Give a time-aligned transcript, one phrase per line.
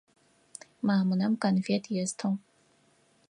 [0.87, 2.31] Мамунэм конфет естыгъ.